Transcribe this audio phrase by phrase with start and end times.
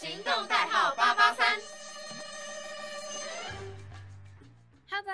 [0.00, 0.59] 行动代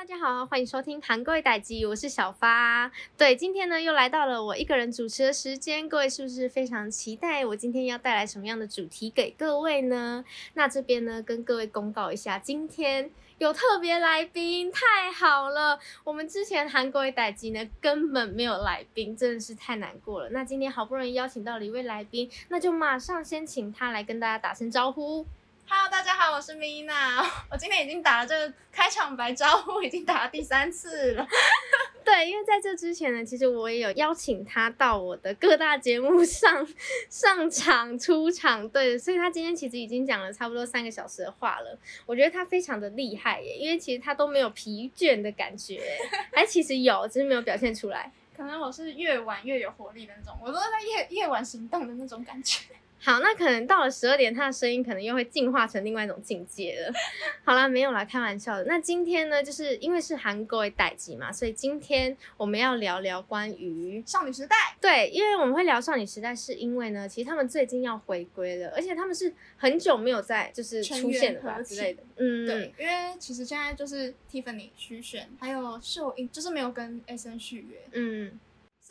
[0.09, 2.89] 大家好，欢迎收听《韩国代机》，我是小发。
[3.19, 10.25] 对，今天呢又来到了我一个人主持的时间，各位是不是非常期待我今天要带来什么样的主题给各位呢？
[10.55, 13.11] 那这边呢跟各位公告一下，今天。
[13.39, 15.79] 有特别来宾，太好了！
[16.05, 20.31] 我们之前韩国代机呢，根本没有来宾，真的是太难过了。
[20.31, 25.27] 那今天好不容易邀请到了一位来宾，那就马上先请他来跟大家打声招呼。
[25.69, 27.29] Hello，大家好，我是 Mina。
[27.51, 31.27] 我今天已经打了这个开场白招呼， 已经打了第三次了。
[32.05, 36.65] 对，因为在这之前呢，其实我也有邀请他到我的各大节目上
[37.11, 41.77] 上场出场，对，所以他今天其实已经讲了差不多三个小时的话了。
[42.07, 45.83] 我觉得他非常的厉害耶，因为其实他都没有疲倦的感觉，
[46.31, 48.13] 哎，其实有，只是没有表现出来。
[48.37, 52.61] 可能我是越晚越有活力的那种，我都在夜夜晚行动的那种感觉。
[52.99, 56.93] 好，那可能到了十二点，他的声音可能又会进化成另外一种境界了。
[57.45, 58.65] 好啦，没有啦，开玩笑的。
[58.65, 64.57] 那今天呢，就是因为是韩国的代际嘛，所以今天我们要聊聊关于少女时代。
[64.81, 72.03] 对，因为我们会聊少女时代，是因为呢，其实他们最近要回归了，而且他们是很久没有在就是出现了之类的。
[72.17, 77.79] 嗯，对，因为其实现在就是 Tiffany 徐选还有秀英，就是没有跟 SN 续约。
[77.93, 78.41] 嗯，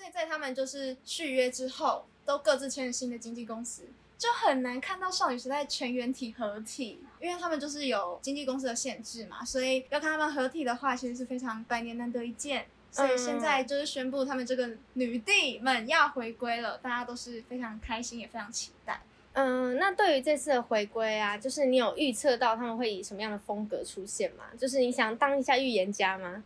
[0.05, 2.05] 所以在他们就是续约之后。
[2.25, 3.83] 都各自签了新的经纪公司，
[4.17, 12.65] 就很难看到少女时代全员体合体，因为他们就是有经纪公司的限制嘛，所以要看他们合体的话，其实是非常百年难得一见。
[12.89, 18.99] 所以现在就是宣布他们这个女帝们要回归了，大家都是非常开心，也非常期待。
[19.33, 24.45] 嗯，那对于这次的回归啊，就是你有预测到他们会以什么样的风格出现吗？
[24.57, 26.43] 就是你想当一下预言家吗？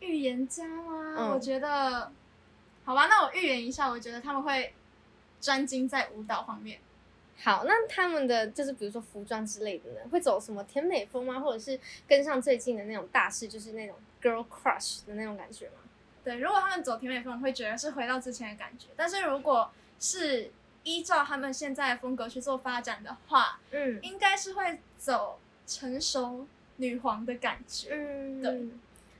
[0.00, 1.32] 预言家吗？
[1.32, 2.12] 我觉得，
[2.84, 4.72] 好吧，那我预言一下，我觉得他们会。
[5.40, 6.80] 专精在舞蹈方面。
[7.36, 11.38] 好，那他们的就是比如说服装之类的呢，会走什么甜美风吗？
[11.38, 15.74] 或者是跟上最近的那种大势，就是那种 girl crush 的那种感觉吗？
[16.24, 18.86] 对，如果他们走甜美风，会觉得是回到之前的感觉。
[18.96, 19.70] 但是如果
[20.00, 20.50] 是
[20.82, 26.46] 依照他们现在的风格去做发展的话，嗯，应该是会走成熟
[26.76, 27.90] 女皇的感觉。
[27.92, 28.68] 嗯，对。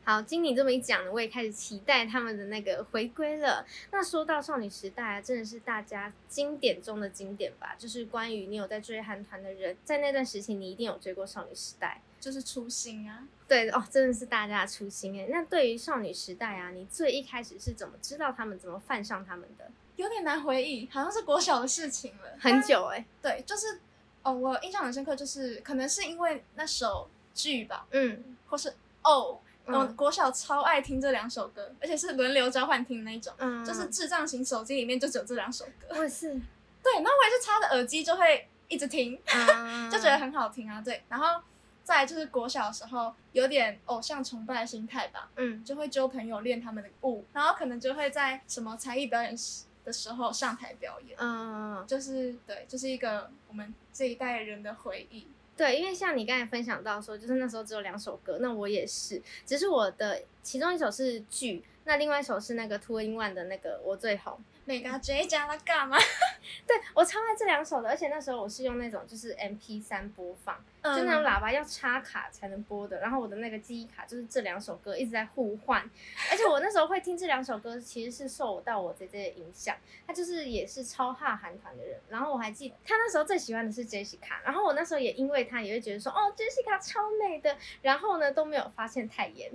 [0.05, 3.65] 好，经你这么一讲呢，我也开始期待他们的那个回归了。
[3.91, 7.75] 那说到少女时代啊，真的是大家经典中的经典吧？
[7.79, 13.27] 就是关于你有在追韩团的人，在那段时期你一定有追过少女时代，就是初心啊。
[13.49, 15.27] 对哦，真的是大家的初心哎。
[15.31, 19.71] 那对于少女时代啊，你最一开始是怎么知道他们，怎么犯上他们的？
[19.97, 23.03] 有点难回忆，好像是国小的事情了，很久哎。
[23.23, 23.81] 对，就是
[24.23, 29.41] 哦，我印象很深刻，就是可能是因为那首剧吧，嗯，或是哦。
[29.67, 33.33] 我国小超爱听这两首歌，而且是轮流交换听那种，
[33.65, 35.89] 就是智障型手机里面就只有这两首歌。
[35.91, 36.29] 我也是，
[36.83, 39.19] 对，然后我也是插着耳机就会一直听，
[39.91, 40.81] 就觉得很好听啊。
[40.81, 41.41] 对，然后
[41.83, 55.27] 再就是国小的时候有点偶像崇拜的心态吧，嗯，就会揪朋友练他们的舞，然后可能就会在什么才艺表演时的时候上台表演，嗯，就是对，就是一个我们这一代人的回忆。
[55.57, 64.39] 对，因为像你刚才分享到说，就是那时候只有两首歌，那我也是，只是我的其中一首是剧，那另外一首是那个 Two in One 的那个我最红。
[64.67, 65.99] 那个 J 加他干嘛？
[66.67, 72.99] 对我超爱这两首的，而且那时候我是用那种就是 M P 三播放，就那种喇叭要插卡才能播的。
[73.01, 75.83] 然后我的那个记忆卡就是这两首歌一直在互换，
[76.31, 79.77] 而且我那时候会听这两首歌，其实是受到我姐姐的影响。
[80.07, 89.51] 她就是也是超哈韩团的人，然后我还记得她那时候最喜欢的是 Jessica，然后我那时候也因为她也会觉得说哦 Jessica 超美的，然后呢都没有发现泰妍，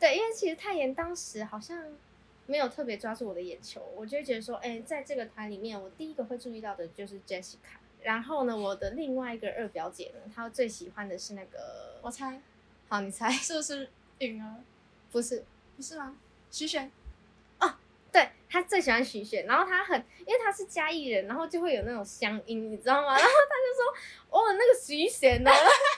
[0.00, 1.84] 对，因为其实泰妍当时好像。
[2.46, 7.78] 没有特别抓住我的眼球，我就会觉得说，哎，在这个团里面，我第一个会注意到的就是 Jessica。
[8.02, 12.42] 然后呢，我的另外一个二表姐呢，她最喜欢的是那个，我猜，
[12.88, 14.56] 好，你猜 是不是允儿？
[15.12, 15.44] 不是，
[15.76, 16.16] 不是吗？
[16.50, 16.90] 徐玄。
[17.60, 17.72] 哦，
[18.10, 23.14] 对，她最喜欢徐玄，然后她很，因为她是嘉义人，然后就会有那种乡音，你知道吗？
[23.14, 25.50] 然后她就说，哦，那个徐玄呢？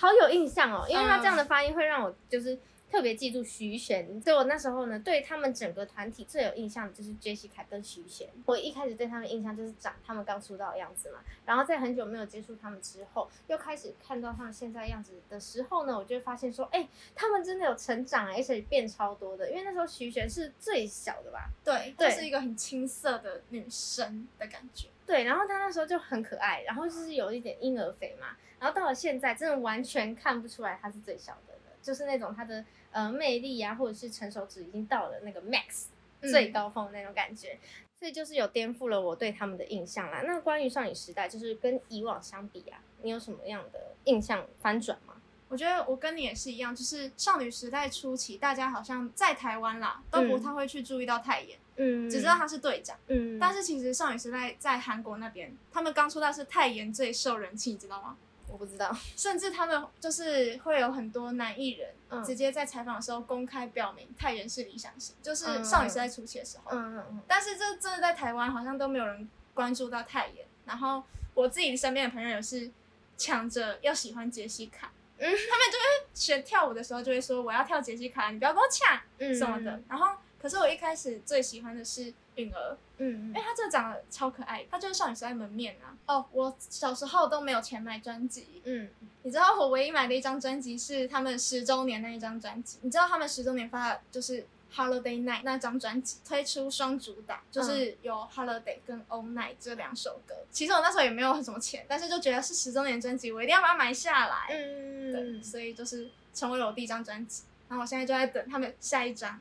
[0.00, 2.58] 好有印象哦，因为他这样的发音会让我就是。
[2.90, 8.28] 特别记住徐玄，所以我那时候呢，对他们整个团体最有印象的就是 Jessica 跟徐贤。
[8.44, 19.48] 我一开始对他们印象就是长他们刚出道的样子嘛，然后在很久没有接触他们之后，又开始看到他们现在样子的时候呢，我就发现说，哎，他们真的有成长，而且变超多的。
[19.48, 21.48] 因为那时候徐贤是最小的吧？
[21.64, 24.88] 对，她是一个很青涩的女生的感觉。
[25.10, 32.64] 对，然后他那时候就很可爱，然后就是有一点婴儿肥嘛，然后到了现在，真的完全看不出来他是最小的了，就是那种他的。
[32.92, 35.84] 呃，魅力啊，或者是成熟值已经到了那个 max
[36.22, 37.56] 最高峰的那种感觉，
[38.00, 40.22] 所以就是有颠覆了我对他们的印象啦。
[40.26, 45.19] 那关于少女时代，就是跟以往相比啊，你有什么样的印象翻转吗？
[45.50, 58.16] 我觉得我跟你也是一样，就是少女时代初期，大家好像在台湾啦都不太会去注意到泰妍，嗯，只知道他是队长，嗯，但是其实少女时代在韩国那边，他们刚出道是泰妍最受人气，你知道吗？
[58.46, 71.02] 我不知道，甚至他们就是会有很多男艺人直接在采访的时候公开表明泰妍是理想型，就是少女时代初期的时候，嗯嗯嗯，但是这真的在台湾好像都没有人关注到泰妍，然后
[71.34, 72.70] 我自己身边的朋友也是
[73.16, 74.92] 抢着要喜欢杰西卡。
[75.20, 75.36] 嗯，他们
[75.70, 78.98] 就会学跳舞的时候就会说我要跳杰西卡，你不要跟我抢
[79.34, 79.80] 什么的。
[79.88, 85.94] 然后，可是我一开始最喜欢的是允儿，嗯，因为她真的长得超可爱，她就是少女时代门面啊。
[86.06, 88.88] 哦，我小时候都没有钱买专辑，嗯，
[89.22, 94.46] 你知道我唯一买的一张专辑是他们十周年那一张专辑，你知道他们十周年发的就是。
[94.74, 100.34] Holiday Night 那张专辑推出双主打，就是有 Holiday 跟 All Night 这两首歌。
[100.50, 104.46] 其实我那时候也没有什么钱，但是就觉得是十周年专辑，我一定要把它买下来。
[104.50, 107.42] 嗯，对，所以就是成为了我第一张专辑。
[107.68, 109.40] 然后我现在就在等他们下一张。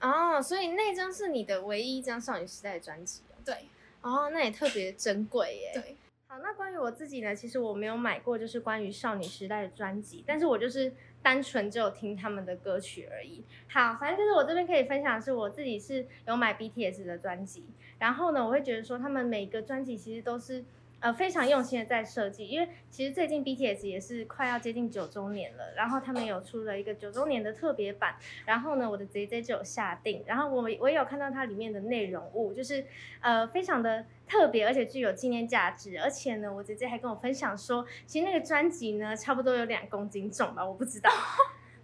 [0.00, 3.34] 哦，所以那张是你的唯一一张少女时代的专辑哦。
[3.44, 3.68] 对。
[4.02, 5.70] 哦，那也特别珍贵耶。
[5.74, 5.96] 对。
[6.42, 10.92] 那关于我自己呢，其实我没有买过就是关于少女时代的专辑，但是我就是。
[11.22, 13.42] 单纯只有听他们的歌曲而已。
[13.68, 17.66] 好，反正就是我这边可以分享的是，我自己是有买 BTS 的专辑，
[17.98, 20.64] 然后呢，我会觉得说他们每个专辑其实都是。
[21.00, 28.16] 呃，非常用心的在设计，因为其实最近 BTS 也是快要接近九周年了，然后他们有出了一个九周年的特别版，
[28.46, 32.84] 然后呢，我的 JJ 就有下定，然后我我也有看到它里面的内容物，就是
[33.20, 41.10] 呃非常的特别，而且具有纪念价值，而且呢，我 JJ 还跟我分享说，其实那个专辑呢，差不多有两公斤重吧，我不知道。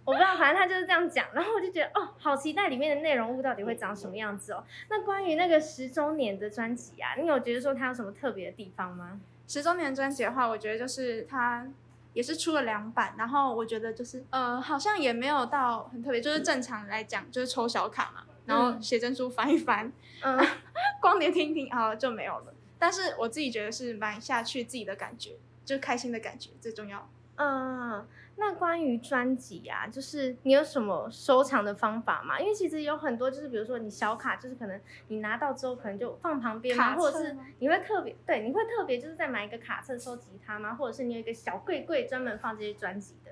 [0.05, 4.63] 我不知道，反正他就是这样讲，然后我就觉得哦，好期待里面的内容物到底会长什么样子哦。
[4.89, 9.21] 那关于那个十周年的专辑啊，你有觉得说它有什么特别的地方吗？
[9.47, 11.65] 十周年专辑的话，我觉得就是它
[12.13, 19.91] 也是出了两版，然后我觉得就是呃，好像也没有到很特别，就是正常来讲就是抽小卡嘛，然后写真书翻一翻，
[20.21, 20.37] 嗯，
[21.01, 22.53] 光碟听听啊就没有了。
[22.77, 27.09] 但是我自己觉得是买下去自己的感觉，就开心的感觉最重要。
[27.35, 28.07] 嗯。
[28.35, 32.39] 那关于专辑啊，就是你有什么收藏的方法吗？
[32.39, 40.73] 因为其实有很多，就是比如说你小卡，就是可能你拿到之后可能就放旁边嘛，或者是你会特别对，你会特别就是再买一个卡册收集它吗？
[40.73, 43.31] 或者是你有一个小柜柜专门放这些专辑的？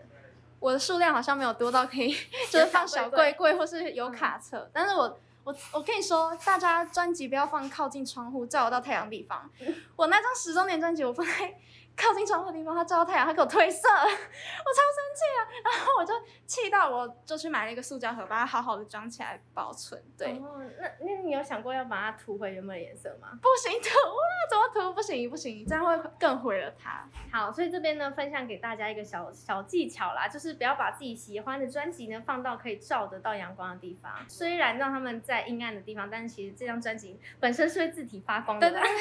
[0.59, 2.15] 我的数量好像没有多到可以
[2.51, 9.49] 就是放小柜柜或是有卡册，但是我我我跟你说，大家专辑不要放靠近窗户照得到太阳地方。
[9.97, 11.55] 我那张十周年专辑我放在。
[11.95, 15.39] 靠近窗户的地方，它照到太阳，它给我褪色， 我超生气啊！
[15.63, 16.13] 然后我就
[16.45, 20.01] 气到，我就去买了一个塑胶盒，把它好好的装起来保存。
[20.17, 20.33] 对，
[20.79, 23.37] 那那你有想过要把它涂回原本的颜色吗？
[23.41, 24.93] 不行，涂啊，怎么涂？
[24.93, 27.07] 不行，不行，这样会更毁了它。
[27.31, 34.11] 好，所以这边呢，分享给大家一个小小技巧啦，就是不要把自己喜欢的专辑呢放到可以照得到阳光的地方。
[34.27, 38.71] 虽然让他们在阴暗的地方，但是其实这张专辑本身是会自体发光的。
[38.71, 38.89] 对对。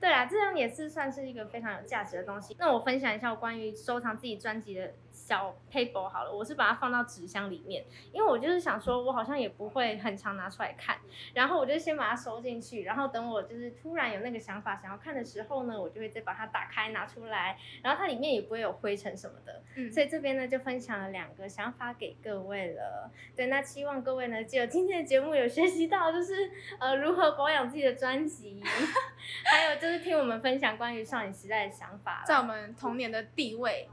[0.00, 2.56] 对啊，这样也是算是一个非常有价值的东西。
[2.58, 10.98] 那我分享一下我关于收藏自己专辑的小 paper 好了，我是把它放到纸箱里面，因为我就是想说，我好像也不会很常拿出来看，
[11.34, 19.62] 然后我就先把它收进去，然后等我就是突然有那个想法想要看的时候呢，我就会再把它打开拿出来，然后它里面也不会有灰尘什么的。
[19.74, 23.10] 嗯，所以这边呢就分享了两个想法给各位了。
[23.36, 28.62] 对，那希望各位呢就今天的节目有学习到，就是呃如何保养自己的专辑，
[29.44, 29.88] 还有就。
[29.88, 33.88] 是听我们分享关于少女时代的想法，在我们童年的地位，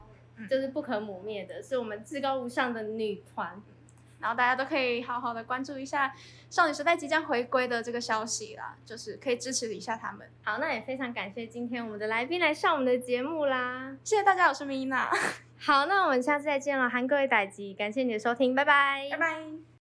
[0.48, 3.60] 就是不可磨灭的，是我们至高无上的女团。
[4.20, 6.14] 然后大家都可以好好的关注一下
[6.48, 10.26] 少女时代即将回归的这个消息啦，就是可以支持一下他们。
[10.42, 15.10] 好，那也非常感谢今天我们的来宾来上我们的节目啦，谢谢大家，我是米娜。
[15.58, 19.75] 好，那我们下次再见了，韩各位代吉，感谢你的收听，拜拜，拜拜。